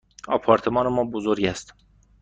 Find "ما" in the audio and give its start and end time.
0.87-1.03